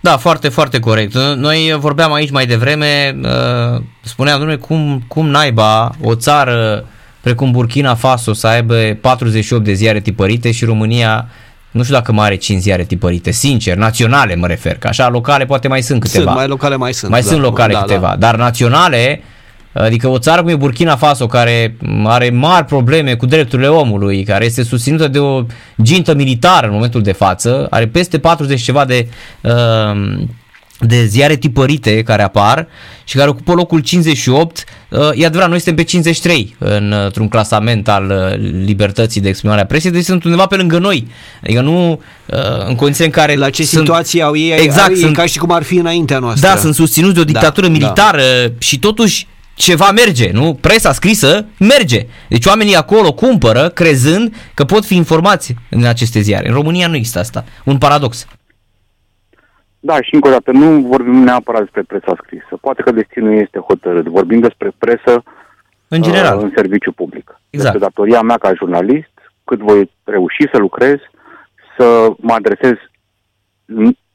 Da, 0.00 0.16
foarte, 0.16 0.48
foarte 0.48 0.78
corect. 0.78 1.14
Noi 1.36 1.76
vorbeam 1.78 2.12
aici 2.12 2.30
mai 2.30 2.46
devreme, 2.46 3.16
uh, 3.22 3.82
spuneam, 4.02 4.38
domnule, 4.38 4.58
cum, 4.58 5.04
cum 5.08 5.28
naiba 5.28 5.90
o 6.02 6.14
țară 6.14 6.84
precum 7.20 7.50
Burkina 7.50 7.94
Faso 7.94 8.32
să 8.32 8.46
aibă 8.46 8.74
48 9.00 9.64
de 9.64 9.72
ziare 9.72 10.00
tipărite 10.00 10.50
și 10.50 10.64
România 10.64 11.28
nu 11.70 11.82
știu 11.82 11.94
dacă 11.94 12.12
mai 12.12 12.26
are 12.26 12.36
5 12.36 12.60
ziare 12.60 12.84
tipărite, 12.84 13.30
sincer, 13.30 13.76
naționale 13.76 14.34
mă 14.34 14.46
refer, 14.46 14.78
că 14.78 14.86
așa 14.88 15.08
locale 15.08 15.44
poate 15.44 15.68
mai 15.68 15.82
sunt 15.82 16.00
câteva. 16.00 16.24
Sunt, 16.24 16.36
mai 16.36 16.46
locale 16.46 16.76
mai 16.76 16.92
sunt. 16.94 17.10
Mai 17.10 17.20
da, 17.20 17.26
sunt 17.26 17.40
locale 17.40 17.72
da, 17.72 17.80
câteva, 17.80 18.08
da. 18.08 18.16
dar 18.16 18.36
naționale, 18.36 19.22
adică 19.74 20.08
o 20.08 20.18
țară 20.18 20.40
cum 20.40 20.50
e 20.50 20.56
Burkina 20.56 20.96
Faso, 20.96 21.26
care 21.26 21.76
are 22.04 22.30
mari 22.30 22.64
probleme 22.64 23.14
cu 23.14 23.26
drepturile 23.26 23.68
omului, 23.68 24.24
care 24.24 24.44
este 24.44 24.62
susținută 24.62 25.08
de 25.08 25.18
o 25.18 25.42
gintă 25.82 26.14
militară 26.14 26.66
în 26.66 26.72
momentul 26.72 27.02
de 27.02 27.12
față, 27.12 27.66
are 27.70 27.86
peste 27.86 28.18
40 28.18 28.60
ceva 28.60 28.84
de 28.84 29.08
uh, 29.40 30.22
de 30.86 31.04
ziare 31.04 31.36
tipărite 31.36 32.02
care 32.02 32.22
apar 32.22 32.66
și 33.04 33.16
care 33.16 33.28
ocupă 33.28 33.52
locul 33.52 33.80
58. 33.80 34.64
Uh, 34.88 34.98
e 35.14 35.26
adevărat, 35.26 35.48
noi 35.48 35.60
suntem 35.60 35.84
pe 35.84 35.90
53 35.90 36.56
într-un 37.06 37.28
clasament 37.28 37.88
al 37.88 38.10
uh, 38.10 38.38
libertății 38.64 39.20
de 39.20 39.28
exprimare 39.28 39.60
a 39.60 39.66
presei, 39.66 39.90
deci 39.90 40.04
sunt 40.04 40.24
undeva 40.24 40.46
pe 40.46 40.56
lângă 40.56 40.78
noi. 40.78 41.06
Adică 41.42 41.60
nu 41.60 41.90
uh, 41.90 42.38
în 42.68 42.74
condiții 42.74 43.04
în 43.04 43.10
care... 43.10 43.34
La 43.34 43.50
ce 43.50 43.64
sunt, 43.64 43.86
situație 43.86 44.22
au 44.22 44.36
ei, 44.36 44.58
exact, 44.62 44.88
au, 44.88 44.94
sunt, 44.94 45.16
ca 45.16 45.26
și 45.26 45.38
cum 45.38 45.50
ar 45.50 45.62
fi 45.62 45.76
înaintea 45.76 46.18
noastră. 46.18 46.48
Da, 46.48 46.56
sunt 46.56 46.74
susținuți 46.74 47.14
de 47.14 47.20
o 47.20 47.24
da, 47.24 47.32
dictatură 47.32 47.66
da, 47.66 47.72
militară 47.72 48.22
da. 48.46 48.52
și 48.58 48.78
totuși 48.78 49.26
ceva 49.54 49.90
merge, 49.90 50.30
nu? 50.32 50.54
Presa 50.60 50.92
scrisă 50.92 51.46
merge. 51.58 52.06
Deci 52.28 52.46
oamenii 52.46 52.76
acolo 52.76 53.12
cumpără 53.12 53.68
crezând 53.68 54.34
că 54.54 54.64
pot 54.64 54.84
fi 54.84 54.96
informați 54.96 55.54
în 55.70 55.84
aceste 55.84 56.20
ziare. 56.20 56.48
În 56.48 56.54
România 56.54 56.88
nu 56.88 56.96
există 56.96 57.18
asta. 57.18 57.44
Un 57.64 57.78
paradox. 57.78 58.26
Da, 59.80 60.02
și 60.02 60.14
încă 60.14 60.28
o 60.28 60.30
dată, 60.30 60.50
nu 60.50 60.80
vorbim 60.80 61.14
neapărat 61.14 61.60
despre 61.60 61.82
presa 61.82 62.16
scrisă. 62.22 62.58
Poate 62.60 62.82
că 62.82 62.90
destinul 62.90 63.38
este 63.38 63.58
hotărât. 63.58 64.06
Vorbim 64.06 64.40
despre 64.40 64.72
presă 64.78 65.22
în, 65.88 66.02
general. 66.02 66.36
Uh, 66.36 66.42
în 66.42 66.52
serviciu 66.56 66.92
public. 66.92 67.40
Exact. 67.50 67.74
Este 67.74 67.86
datoria 67.86 68.22
mea 68.22 68.36
ca 68.36 68.54
jurnalist, 68.54 69.12
cât 69.44 69.58
voi 69.58 69.90
reuși 70.04 70.48
să 70.52 70.58
lucrez, 70.58 70.96
să 71.78 72.08
mă 72.16 72.32
adresez. 72.32 72.72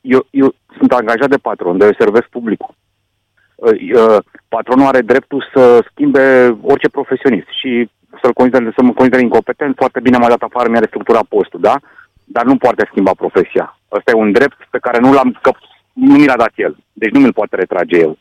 Eu, 0.01 0.27
eu 0.29 0.55
sunt 0.77 0.91
angajat 0.91 1.29
de 1.29 1.37
patron, 1.37 1.77
de 1.77 1.85
eu 1.85 1.93
servesc 1.97 2.27
publicul. 2.27 2.75
Uh, 3.59 3.71
uh, 3.95 4.17
patronul 4.47 4.87
are 4.87 5.01
dreptul 5.01 5.49
să 5.53 5.85
schimbe 5.91 6.57
orice 6.61 6.89
profesionist 6.89 7.47
și 7.59 7.89
să-l 8.21 8.33
consider, 8.33 8.73
să 8.75 8.83
mă 8.83 8.93
consider 8.93 9.19
incompetent, 9.19 9.75
foarte 9.75 9.99
bine 9.99 10.17
m-a 10.17 10.27
dat 10.27 10.41
afară, 10.41 10.69
mi-a 10.69 10.79
restructurat 10.79 11.23
postul, 11.23 11.59
da? 11.59 11.75
dar 12.31 12.45
nu 12.45 12.55
poate 12.57 12.87
schimba 12.91 13.11
profesia. 13.23 13.77
Ăsta 13.91 14.11
e 14.11 14.23
un 14.25 14.31
drept 14.31 14.59
pe 14.69 14.79
care 14.85 14.99
nu 14.99 15.13
l-am, 15.13 15.37
că 15.41 15.51
nu 15.93 16.13
mi 16.13 16.25
l-a 16.25 16.35
dat 16.35 16.53
el. 16.55 16.77
Deci 16.93 17.11
nu 17.11 17.19
mi-l 17.19 17.33
poate 17.33 17.55
retrage 17.55 17.97
el. 17.97 18.17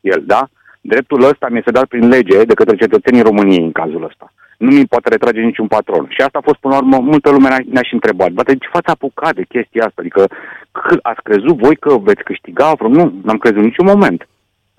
el, 0.00 0.22
da? 0.26 0.48
Dreptul 0.80 1.22
ăsta 1.22 1.46
mi 1.50 1.58
este 1.58 1.70
dat 1.70 1.84
prin 1.84 2.08
lege 2.08 2.44
de 2.44 2.54
către 2.54 2.76
cetățenii 2.76 3.22
României 3.22 3.64
în 3.64 3.72
cazul 3.72 4.04
ăsta. 4.04 4.32
Nu 4.58 4.70
mi 4.70 4.86
poate 4.86 5.08
retrage 5.08 5.40
niciun 5.40 5.66
patron. 5.66 6.06
Și 6.08 6.20
asta 6.20 6.38
a 6.38 6.46
fost 6.48 6.58
până 6.58 6.74
la 6.74 6.80
urmă, 6.80 6.98
multă 6.98 7.30
lume 7.30 7.48
ne-a, 7.48 7.82
și 7.82 7.94
întrebat. 7.94 8.30
Bă, 8.30 8.42
de 8.42 8.52
ce 8.52 8.68
v-ați 8.72 8.90
apucat 8.90 9.34
de 9.34 9.42
chestia 9.42 9.84
asta? 9.84 10.00
Adică 10.00 10.26
ați 11.02 11.22
crezut 11.22 11.56
voi 11.56 11.76
că 11.76 11.98
veți 11.98 12.22
câștiga 12.22 12.72
vreo? 12.72 12.88
Nu, 12.88 13.12
n-am 13.24 13.38
crezut 13.38 13.62
niciun 13.62 13.86
moment. 13.86 14.28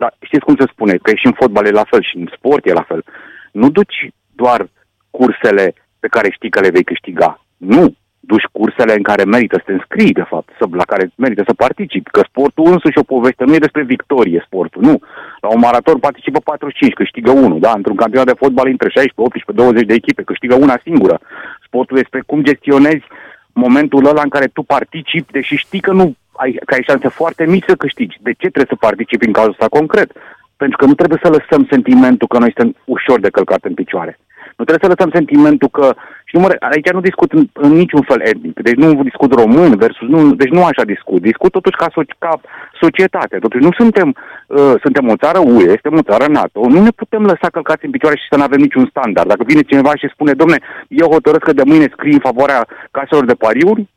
Dar 0.01 0.11
știți 0.19 0.45
cum 0.45 0.55
se 0.59 0.71
spune? 0.71 0.93
Că 0.95 1.11
și 1.15 1.25
în 1.25 1.37
fotbal 1.41 1.65
e 1.65 1.79
la 1.81 1.89
fel 1.91 2.01
și 2.03 2.17
în 2.17 2.27
sport 2.35 2.65
e 2.65 2.81
la 2.81 2.87
fel. 2.91 3.03
Nu 3.51 3.69
duci 3.69 3.99
doar 4.41 4.69
cursele 5.09 5.73
pe 5.99 6.07
care 6.07 6.29
știi 6.31 6.49
că 6.49 6.59
le 6.59 6.69
vei 6.69 6.83
câștiga. 6.83 7.29
Nu 7.57 7.83
duci 8.19 8.51
cursele 8.51 8.93
în 8.93 9.03
care 9.09 9.23
merită 9.23 9.55
să 9.57 9.63
te 9.65 9.73
înscrii, 9.73 10.19
de 10.21 10.25
fapt, 10.31 10.49
să, 10.59 10.65
la 10.71 10.83
care 10.91 11.09
merită 11.15 11.43
să 11.45 11.53
participi. 11.53 12.15
Că 12.15 12.21
sportul 12.29 12.71
însuși 12.71 12.97
o 12.97 13.09
poveste, 13.13 13.43
nu 13.43 13.53
e 13.53 13.65
despre 13.67 13.83
victorie 13.83 14.43
sportul, 14.45 14.81
nu. 14.81 14.95
La 15.41 15.49
un 15.55 15.59
maraton 15.59 15.99
participă 15.99 16.39
45, 16.39 16.93
câștigă 16.93 17.31
unul, 17.31 17.59
da? 17.59 17.71
Într-un 17.75 17.95
campionat 17.95 18.27
de 18.27 18.41
fotbal 18.43 18.67
între 18.67 18.89
16, 18.89 19.21
18, 19.21 19.51
20 19.51 19.87
de 19.87 19.93
echipe, 19.93 20.29
câștigă 20.31 20.55
una 20.55 20.77
singură. 20.83 21.19
Sportul 21.67 21.97
este 21.97 22.23
cum 22.25 22.43
gestionezi 22.43 23.05
momentul 23.53 24.05
ăla 24.05 24.21
în 24.21 24.29
care 24.29 24.47
tu 24.47 24.61
participi, 24.63 25.31
deși 25.31 25.55
știi 25.55 25.79
că 25.79 25.91
nu 25.91 26.15
ai, 26.37 26.51
că 26.65 26.73
ai 26.73 26.87
șanse 26.87 27.07
foarte 27.07 27.45
mici 27.45 27.67
să 27.67 27.75
câștigi. 27.75 28.17
De 28.21 28.31
ce 28.31 28.47
trebuie 28.53 28.73
să 28.73 28.85
participi 28.87 29.25
în 29.25 29.33
cazul 29.33 29.55
ăsta 29.55 29.67
concret? 29.77 30.11
Pentru 30.57 30.77
că 30.77 30.85
nu 30.85 30.93
trebuie 30.93 31.19
să 31.23 31.29
lăsăm 31.29 31.67
sentimentul 31.69 32.27
că 32.27 32.37
noi 32.37 32.53
suntem 32.55 32.81
ușor 32.85 33.19
de 33.19 33.29
călcat 33.29 33.63
în 33.63 33.73
picioare. 33.73 34.19
Nu 34.57 34.63
trebuie 34.65 34.85
să 34.89 34.93
lăsăm 34.95 35.11
sentimentul 35.17 35.69
că, 35.69 35.95
și 36.25 36.35
nu 36.35 36.41
mă, 36.41 36.55
aici 36.59 36.91
nu 36.91 37.07
discut 37.09 37.31
în, 37.31 37.47
în 37.53 37.71
niciun 37.71 38.01
fel 38.01 38.21
etnic, 38.21 38.59
deci 38.59 38.79
nu 38.83 39.03
discut 39.03 39.31
român 39.33 39.77
versus, 39.77 40.07
nu, 40.07 40.35
deci 40.35 40.55
nu 40.57 40.63
așa 40.63 40.83
discut, 40.83 41.21
discut 41.21 41.51
totuși 41.51 41.77
ca, 41.81 41.87
so, 41.93 42.01
ca 42.19 42.39
societate, 42.81 43.37
totuși 43.37 43.63
nu 43.63 43.71
suntem, 43.77 44.15
uh, 44.47 44.73
suntem 44.83 45.09
o 45.09 45.15
țară 45.23 45.39
UE, 45.39 45.79
suntem 45.81 45.97
o 45.99 46.07
țară 46.11 46.25
NATO, 46.31 46.59
nu 46.67 46.81
ne 46.81 46.89
putem 46.89 47.23
lăsa 47.23 47.47
călcați 47.51 47.85
în 47.85 47.91
picioare 47.91 48.15
și 48.15 48.29
să 48.29 48.37
nu 48.37 48.43
avem 48.43 48.59
niciun 48.59 48.87
standard. 48.89 49.27
Dacă 49.27 49.43
vine 49.45 49.61
cineva 49.61 49.91
și 49.95 50.13
spune, 50.13 50.33
domne, 50.33 50.57
eu 50.87 51.07
hotărăsc 51.11 51.43
că 51.43 51.53
de 51.53 51.63
mâine 51.65 51.87
scrii 51.91 52.13
în 52.13 52.27
favoarea 52.29 52.67
caselor 52.91 53.25
de 53.25 53.33
pariuri, 53.33 53.87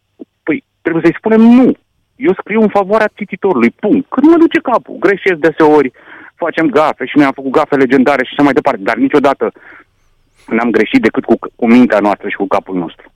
păi 0.42 0.64
trebuie 0.82 1.02
să-i 1.04 1.18
spunem 1.20 1.40
nu. 1.40 1.72
Eu 2.26 2.32
scriu 2.40 2.60
în 2.60 2.68
favoarea 2.68 3.10
cititorului, 3.14 3.70
punct. 3.70 4.06
Când 4.08 4.26
mă 4.30 4.36
duce 4.38 4.60
capul, 4.60 4.96
greșesc 5.06 5.38
deseori, 5.46 5.92
facem 6.34 6.66
gafe 6.78 7.04
și 7.06 7.16
noi 7.16 7.26
am 7.26 7.38
făcut 7.40 7.50
gafe 7.50 7.76
legendare 7.76 8.24
și 8.24 8.32
așa 8.32 8.42
mai 8.42 8.52
departe, 8.52 8.82
dar 8.82 8.96
niciodată 8.96 9.52
n-am 10.46 10.70
greșit 10.70 11.02
decât 11.02 11.24
cu, 11.24 11.34
cu 11.56 11.66
mintea 11.66 11.98
noastră 11.98 12.28
și 12.28 12.36
cu 12.36 12.46
capul 12.46 12.76
nostru. 12.76 13.12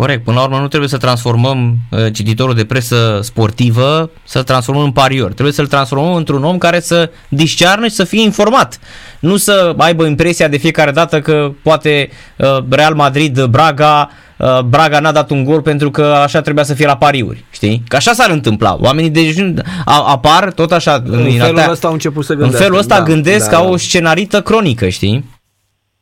Corect. 0.00 0.24
Până 0.24 0.36
la 0.36 0.42
urmă 0.42 0.58
nu 0.58 0.68
trebuie 0.68 0.88
să 0.88 0.96
transformăm 0.96 1.76
uh, 1.90 2.12
cititorul 2.12 2.54
de 2.54 2.64
presă 2.64 3.20
sportivă, 3.22 4.10
să 4.24 4.42
transformăm 4.42 4.84
în 4.84 4.92
parior. 4.92 5.32
Trebuie 5.32 5.52
să-l 5.52 5.66
transformăm 5.66 6.14
într-un 6.14 6.44
om 6.44 6.58
care 6.58 6.80
să 6.80 7.10
discearnă 7.28 7.86
și 7.86 7.94
să 7.94 8.04
fie 8.04 8.22
informat. 8.22 8.78
Nu 9.20 9.36
să 9.36 9.74
aibă 9.78 10.06
impresia 10.06 10.48
de 10.48 10.56
fiecare 10.56 10.90
dată 10.90 11.20
că 11.20 11.52
poate 11.62 12.10
uh, 12.36 12.58
Real 12.70 12.94
Madrid, 12.94 13.44
Braga, 13.44 14.10
uh, 14.38 14.60
Braga 14.60 15.00
n-a 15.00 15.12
dat 15.12 15.30
un 15.30 15.44
gol 15.44 15.62
pentru 15.62 15.90
că 15.90 16.02
așa 16.02 16.40
trebuia 16.40 16.64
să 16.64 16.74
fie 16.74 16.86
la 16.86 16.96
pariuri, 16.96 17.44
știi? 17.50 17.82
Că 17.88 17.96
așa 17.96 18.12
s-ar 18.12 18.30
întâmpla. 18.30 18.76
Oamenii 18.80 19.10
de 19.10 19.54
apar 19.84 20.52
tot 20.52 20.72
așa. 20.72 21.02
În, 21.04 21.24
în 21.24 21.38
felul 21.38 21.70
ăsta 21.70 21.86
au 21.86 21.92
început 21.92 22.24
să 22.24 22.32
gândească. 22.32 22.56
În 22.56 22.64
felul 22.64 22.78
ăsta 22.78 22.98
da, 22.98 23.04
gândesc 23.04 23.50
da, 23.50 23.56
ca 23.56 23.62
da. 23.62 23.68
o 23.68 23.76
scenarită 23.76 24.42
cronică, 24.42 24.88
știi? 24.88 25.24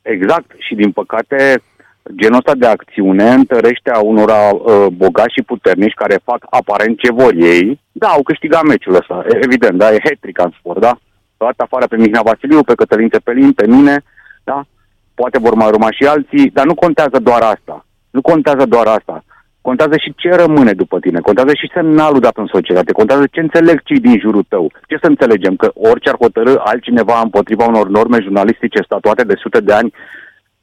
Exact. 0.02 0.50
Și 0.58 0.75
din 0.75 0.90
păcate, 0.90 1.62
genul 2.14 2.37
ăsta 2.37 2.54
de 2.54 2.66
acțiune 2.66 3.30
întărește 3.30 3.90
a 3.90 4.00
unora 4.00 4.50
uh, 4.52 4.87
bogați 4.92 5.35
și 5.35 5.42
puternici 5.42 5.94
care 5.94 6.21
fac 6.25 6.47
aparent 6.50 6.99
ce 6.99 7.12
vor 7.12 7.32
ei. 7.35 7.80
Da, 7.92 8.06
au 8.06 8.23
câștigat 8.23 8.62
meciul 8.62 8.94
ăsta, 8.94 9.25
evident, 9.42 9.78
da, 9.78 9.92
e 9.92 9.99
hat 10.04 10.44
în 10.47 10.52
sport, 10.59 10.80
da? 10.80 10.99
Dat 11.37 11.54
afară 11.56 11.87
pe 11.87 11.97
Mihnea 11.97 12.23
Vasiliu, 12.25 12.62
pe 12.62 12.75
Cătălin 12.75 13.09
Țepelin, 13.09 13.52
pe 13.52 13.66
mine, 13.66 14.02
da? 14.44 14.64
Poate 15.14 15.38
vor 15.38 15.54
mai 15.54 15.66
urma 15.66 15.90
și 15.90 16.04
alții, 16.06 16.50
dar 16.50 16.64
nu 16.66 16.75
contează 16.75 17.18
doar 17.23 17.42
asta. 17.42 17.87
Nu 18.11 18.21
contează 18.21 18.64
doar 18.66 18.87
asta. 18.87 19.25
Contează 19.61 19.97
și 19.97 20.14
ce 20.16 20.30
rămâne 20.35 20.73
după 20.73 20.99
tine, 20.99 21.21
contează 21.21 21.52
și 21.54 21.71
semnalul 21.75 22.21
dat 22.21 22.37
în 22.37 22.47
societate, 22.47 22.92
contează 22.92 23.25
ce 23.30 23.40
înțeleg 23.40 23.82
cei 23.82 24.00
din 24.00 24.18
jurul 24.18 24.44
tău. 24.49 24.73
Ce 24.88 24.97
să 25.00 25.06
înțelegem? 25.06 25.56
Că 25.56 25.71
orice 25.75 26.09
ar 26.09 26.16
hotărâ 26.21 26.54
altcineva 26.59 27.21
împotriva 27.23 27.64
unor 27.64 27.88
norme 27.88 28.18
jurnalistice 28.21 28.82
statuate 28.82 29.25
de 29.25 29.35
sute 29.38 29.61
de 29.61 29.73
ani, 29.73 29.92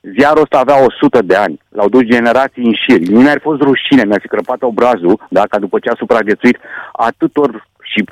ziarul 0.01 0.41
ăsta 0.41 0.60
avea 0.60 0.86
100 0.86 1.22
de 1.22 1.36
ani, 1.36 1.60
l-au 1.70 1.89
dus 1.89 2.01
generații 2.01 2.65
în 2.65 2.74
șir. 2.74 3.08
Nu 3.08 3.20
mi-ar 3.22 3.39
fost 3.41 3.62
rușine, 3.62 4.03
mi-a 4.06 4.20
fi 4.22 4.27
crăpat 4.27 4.62
obrazul, 4.62 5.27
da, 5.29 5.44
ca 5.50 5.60
după 5.60 5.79
ce 5.79 5.89
a 5.89 5.96
supraviețuit 5.98 6.58
atâtor 6.91 7.68
și 7.82 8.03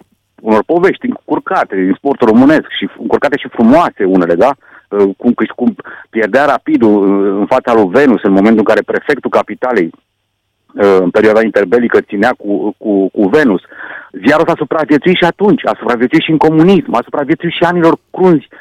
unor 0.41 0.63
povești 0.65 1.05
încurcate 1.05 1.75
din 1.75 1.93
sportul 1.97 2.27
românesc 2.27 2.67
și 2.77 2.89
încurcate 2.99 3.37
și 3.37 3.47
frumoase 3.51 4.03
unele, 4.03 4.35
da? 4.35 4.51
Cum, 5.17 5.33
cum 5.55 5.75
pierdea 6.09 6.45
rapidul 6.45 6.93
în 7.39 7.45
fața 7.45 7.73
lui 7.73 7.89
Venus 7.89 8.23
în 8.23 8.31
momentul 8.31 8.59
în 8.59 8.71
care 8.71 8.81
prefectul 8.81 9.29
capitalei 9.29 9.91
Uh, 10.77 10.97
în 10.99 11.09
perioada 11.09 11.41
interbelică 11.41 12.01
ținea 12.01 12.33
cu, 12.37 12.75
cu, 12.77 13.09
cu 13.09 13.27
Venus. 13.29 13.61
Ziarul 14.25 14.47
s-a 14.47 14.53
supraviețuit 14.57 15.15
și 15.15 15.23
atunci, 15.23 15.65
a 15.65 15.75
supraviețuit 15.79 16.21
și 16.21 16.31
în 16.31 16.37
comunism, 16.37 16.93
a 16.93 17.01
supraviețuit 17.03 17.51
și 17.51 17.63
anilor 17.63 17.97
crunzi 18.11 18.47
uh, 18.51 18.56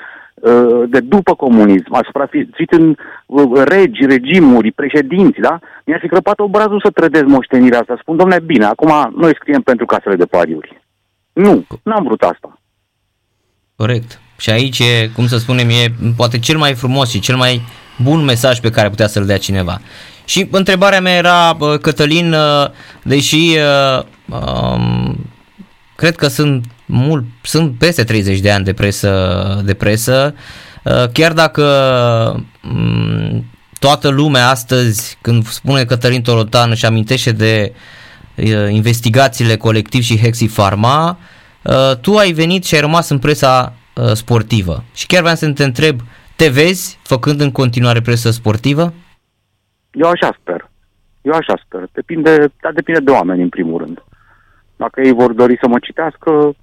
de 0.89 1.01
după 1.01 1.35
comunism, 1.35 1.95
aș 1.95 2.05
supraviețuit 2.05 2.73
în 2.73 2.95
uh, 3.27 3.63
regi, 3.65 4.07
regimuri, 4.07 4.73
președinți, 4.73 5.41
da? 5.41 5.59
Mi-ar 5.85 6.01
fi 6.01 6.09
crăpat 6.09 6.39
obrazul 6.39 6.81
să 6.85 6.91
trădez 6.91 7.23
moștenirea 7.23 7.81
asta. 7.81 7.97
Spun, 8.01 8.17
domnule, 8.17 8.41
bine, 8.41 8.65
acum 8.65 9.15
noi 9.17 9.35
scriem 9.35 9.61
pentru 9.61 9.87
casele 9.87 10.17
de 10.17 10.25
pariuri. 10.25 10.83
Nu, 11.33 11.67
n-am 11.83 12.05
vrut 12.05 12.23
asta. 12.23 12.61
Corect. 13.77 14.21
Și 14.39 14.51
aici, 14.51 14.79
e, 14.79 15.11
cum 15.15 15.27
să 15.27 15.39
spunem, 15.39 15.69
e 15.69 16.13
poate 16.17 16.39
cel 16.39 16.59
mai 16.59 16.75
frumos 16.75 17.11
și 17.11 17.21
cel 17.21 17.37
mai 17.37 17.61
bun 18.03 18.25
mesaj 18.25 18.61
pe 18.61 18.71
care 18.71 18.89
putea 18.89 19.07
să-l 19.07 19.27
dea 19.27 19.39
cineva. 19.39 19.81
Și 20.25 20.49
întrebarea 20.51 21.01
mea 21.01 21.17
era, 21.17 21.57
Cătălin, 21.81 22.35
deși 23.03 23.57
um, 24.29 25.17
cred 25.97 26.17
că 26.17 26.27
sunt 26.27 26.65
mult, 26.87 27.25
sunt 27.43 27.79
peste 27.79 28.05
30 28.05 28.41
de 28.41 28.51
ani 28.51 28.65
de 28.65 28.73
presă, 28.73 29.63
de 29.65 29.75
presă 29.75 30.35
uh, 30.85 31.09
chiar 31.13 31.33
dacă 31.33 31.65
mm, 32.63 33.45
toată 33.79 34.09
lumea 34.09 34.49
astăzi, 34.49 35.19
când 35.21 35.45
spune 35.45 35.85
Cătălin 35.85 36.23
Torotan, 36.23 36.71
își 36.71 36.87
amintește 36.87 37.33
de 37.33 37.73
uh, 38.37 38.45
investigațiile 38.71 39.57
colectiv 39.57 40.03
și 40.03 40.19
Hexi 40.19 40.47
Pharma, 40.47 41.19
tu 42.01 42.17
ai 42.17 42.33
venit 42.33 42.65
și 42.65 42.75
ai 42.75 42.81
rămas 42.81 43.09
în 43.09 43.19
presa 43.19 43.73
sportivă. 44.13 44.85
Și 44.95 45.07
chiar 45.07 45.21
vreau 45.21 45.37
să 45.37 45.53
te 45.53 45.65
întreb, 45.65 46.01
te 46.37 46.49
vezi 46.49 46.99
făcând 47.03 47.41
în 47.41 47.53
continuare 47.53 48.01
presă 48.01 48.31
sportivă? 48.31 48.93
Eu 49.91 50.09
așa 50.09 50.37
sper. 50.41 50.71
Eu 51.23 51.33
așa 51.33 51.55
sper. 51.65 51.89
Depinde, 51.93 52.53
dar 52.61 52.73
depinde 52.73 53.01
de 53.01 53.11
oameni 53.11 53.43
în 53.43 53.49
primul 53.49 53.79
rând. 53.79 54.05
Dacă 54.77 55.01
ei 55.01 55.13
vor 55.13 55.33
dori 55.33 55.59
să 55.61 55.69
mă 55.69 55.79
citească, 55.79 56.55